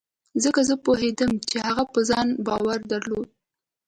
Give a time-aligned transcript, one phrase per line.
[0.43, 3.27] ځکه زه پوهېدم چې هغه په ځان باور درلود.